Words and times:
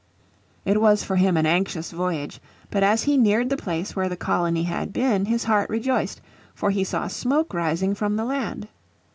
It 0.65 0.81
was 0.81 1.03
for 1.03 1.17
him 1.17 1.37
an 1.37 1.45
anxious 1.45 1.91
voyage, 1.91 2.39
but 2.71 2.81
as 2.81 3.03
he 3.03 3.17
neared 3.17 3.51
the 3.51 3.55
place 3.55 3.95
where 3.95 4.09
the 4.09 4.17
colony 4.17 4.63
had 4.63 4.91
been, 4.91 5.25
his 5.25 5.43
heart 5.43 5.69
rejoiced, 5.69 6.21
for 6.55 6.71
he 6.71 6.83
saw 6.83 7.05
smoke 7.05 7.53
rising 7.53 7.93
from 7.93 8.15
the 8.15 8.25
land. 8.25 8.67